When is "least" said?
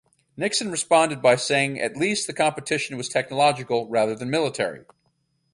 1.95-2.25